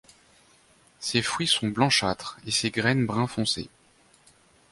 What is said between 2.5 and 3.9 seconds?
graines brun foncé.